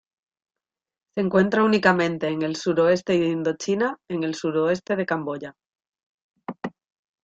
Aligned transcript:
Se 1.13 1.21
encuentra 1.21 1.63
únicamente 1.63 2.27
en 2.29 2.41
el 2.41 2.55
suroeste 2.55 3.13
de 3.19 3.27
Indochina, 3.29 3.99
en 4.09 4.23
el 4.23 4.33
suroeste 4.33 4.95
de 4.95 5.05
Camboya. 5.05 5.55